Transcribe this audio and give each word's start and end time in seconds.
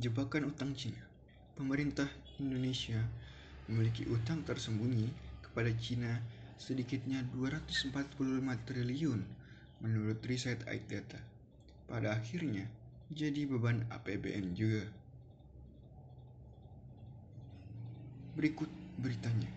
Jebakan 0.00 0.48
Utang 0.48 0.72
Cina 0.72 0.96
Pemerintah 1.52 2.08
Indonesia 2.40 2.96
memiliki 3.68 4.08
utang 4.08 4.40
tersembunyi 4.48 5.12
kepada 5.44 5.68
Cina 5.76 6.16
sedikitnya 6.56 7.20
245 7.36 8.16
triliun 8.64 9.20
menurut 9.84 10.16
riset 10.24 10.64
Data. 10.88 11.20
Pada 11.84 12.16
akhirnya, 12.16 12.64
jadi 13.12 13.44
beban 13.44 13.84
APBN 13.92 14.56
juga. 14.56 14.88
Berikut 18.40 18.72
beritanya. 18.96 19.52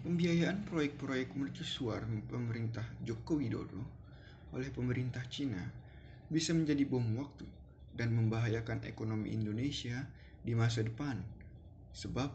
Pembiayaan 0.00 0.64
proyek-proyek 0.64 1.36
mercusuar 1.36 2.08
pemerintah 2.24 2.88
Joko 3.04 3.36
Widodo 3.36 3.84
oleh 4.56 4.72
pemerintah 4.72 5.28
Cina 5.28 5.60
bisa 6.32 6.56
menjadi 6.56 6.88
bom 6.88 7.04
waktu 7.20 7.60
dan 7.92 8.16
membahayakan 8.16 8.84
ekonomi 8.88 9.32
Indonesia 9.36 10.08
di 10.42 10.56
masa 10.56 10.82
depan. 10.82 11.20
Sebab 11.92 12.30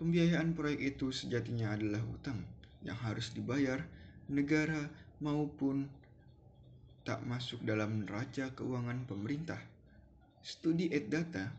pembiayaan 0.00 0.56
proyek 0.56 0.96
itu 0.96 1.12
sejatinya 1.12 1.76
adalah 1.76 2.00
utang 2.04 2.40
yang 2.80 2.96
harus 2.96 3.32
dibayar 3.32 3.84
negara 4.32 4.88
maupun 5.20 5.86
tak 7.06 7.22
masuk 7.22 7.62
dalam 7.62 8.02
neraca 8.02 8.50
keuangan 8.56 9.06
pemerintah. 9.06 9.62
Studi 10.42 10.90
Data, 10.90 11.54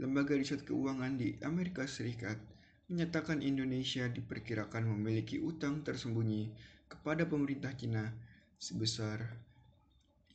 lembaga 0.00 0.32
riset 0.32 0.64
keuangan 0.64 1.20
di 1.20 1.36
Amerika 1.44 1.84
Serikat, 1.84 2.40
menyatakan 2.88 3.42
Indonesia 3.42 4.08
diperkirakan 4.08 4.88
memiliki 4.88 5.42
utang 5.42 5.82
tersembunyi 5.82 6.48
kepada 6.86 7.26
pemerintah 7.26 7.74
Cina 7.74 8.08
sebesar 8.56 9.20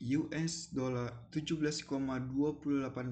US 0.01 0.73
dollar 0.73 1.13
17,28 1.29 1.85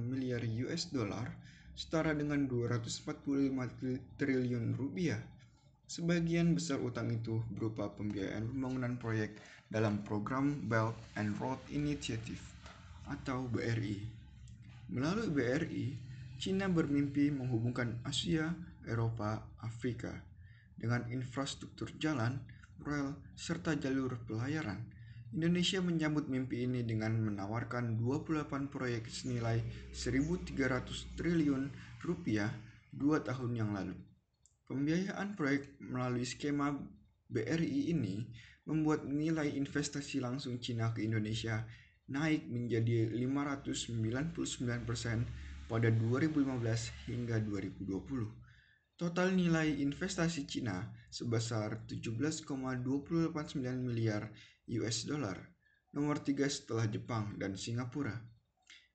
miliar 0.09 0.41
US 0.65 0.89
dollar 0.89 1.29
setara 1.77 2.17
dengan 2.17 2.49
245 2.49 4.17
triliun 4.17 4.73
rupiah. 4.73 5.21
Sebagian 5.85 6.57
besar 6.57 6.81
utang 6.81 7.13
itu 7.13 7.45
berupa 7.53 7.93
pembiayaan 7.93 8.49
pembangunan 8.49 8.97
proyek 8.97 9.37
dalam 9.69 10.01
program 10.01 10.65
Belt 10.65 10.97
and 11.13 11.37
Road 11.37 11.61
Initiative 11.69 12.41
atau 13.05 13.45
BRI. 13.45 14.01
Melalui 14.89 15.29
BRI, 15.29 15.85
Cina 16.41 16.65
bermimpi 16.65 17.29
menghubungkan 17.29 18.01
Asia, 18.01 18.49
Eropa, 18.89 19.45
Afrika 19.61 20.25
dengan 20.73 21.05
infrastruktur 21.13 21.93
jalan, 22.01 22.41
rel, 22.81 23.13
serta 23.37 23.77
jalur 23.77 24.17
pelayaran 24.25 24.98
Indonesia 25.29 25.77
menyambut 25.77 26.25
mimpi 26.25 26.65
ini 26.65 26.81
dengan 26.81 27.13
menawarkan 27.21 28.01
28 28.01 28.49
proyek 28.73 29.05
senilai 29.13 29.61
1.300 29.93 30.57
triliun 31.13 31.69
rupiah 32.01 32.49
dua 32.89 33.21
tahun 33.21 33.53
yang 33.53 33.77
lalu. 33.77 33.93
Pembiayaan 34.65 35.37
proyek 35.37 35.77
melalui 35.77 36.25
skema 36.25 36.73
BRI 37.29 37.93
ini 37.93 38.25
membuat 38.65 39.05
nilai 39.05 39.53
investasi 39.53 40.17
langsung 40.17 40.57
Cina 40.57 40.97
ke 40.97 41.05
Indonesia 41.05 41.61
naik 42.09 42.49
menjadi 42.49 43.13
599% 43.13 44.33
pada 45.69 45.93
2015 45.93 47.05
hingga 47.05 47.37
2020. 47.37 48.49
Total 48.99 49.31
nilai 49.31 49.79
investasi 49.79 50.43
Cina 50.49 50.91
sebesar 51.07 51.87
17,289 51.87 52.83
miliar 53.79 54.27
US 54.77 55.09
dollar, 55.09 55.37
nomor 55.97 56.21
tiga 56.21 56.45
setelah 56.45 56.85
Jepang 56.85 57.35
dan 57.41 57.57
Singapura. 57.57 58.13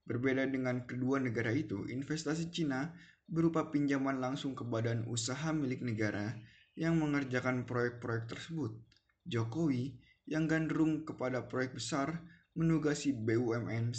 Berbeda 0.04 0.46
dengan 0.46 0.84
kedua 0.86 1.18
negara 1.18 1.50
itu, 1.50 1.88
investasi 1.88 2.52
Cina 2.54 2.94
berupa 3.24 3.72
pinjaman 3.72 4.20
langsung 4.20 4.52
ke 4.52 4.62
badan 4.62 5.08
usaha 5.08 5.50
milik 5.50 5.80
negara 5.80 6.36
yang 6.76 7.00
mengerjakan 7.00 7.64
proyek-proyek 7.64 8.28
tersebut. 8.28 8.76
Jokowi 9.24 9.96
yang 10.28 10.44
gandrung 10.44 11.08
kepada 11.08 11.48
proyek 11.48 11.74
besar 11.80 12.20
menugasi 12.54 13.16
BUMN 13.16 13.96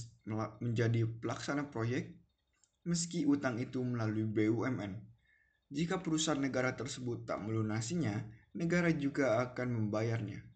menjadi 0.61 1.03
pelaksana 1.19 1.67
proyek 1.73 2.15
meski 2.85 3.25
utang 3.25 3.57
itu 3.57 3.81
melalui 3.81 4.29
BUMN. 4.29 5.01
Jika 5.73 5.99
perusahaan 6.05 6.37
negara 6.37 6.77
tersebut 6.77 7.25
tak 7.25 7.41
melunasinya, 7.41 8.13
negara 8.53 8.93
juga 8.93 9.41
akan 9.41 9.81
membayarnya. 9.81 10.54